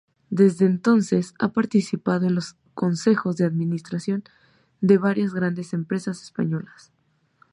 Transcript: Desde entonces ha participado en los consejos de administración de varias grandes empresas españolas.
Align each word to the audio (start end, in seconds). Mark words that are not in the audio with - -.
Desde 0.31 0.65
entonces 0.65 1.35
ha 1.37 1.49
participado 1.49 2.25
en 2.25 2.33
los 2.33 2.55
consejos 2.73 3.35
de 3.37 3.45
administración 3.45 4.23
de 4.79 4.97
varias 4.97 5.31
grandes 5.35 5.73
empresas 5.73 6.23
españolas. 6.23 6.91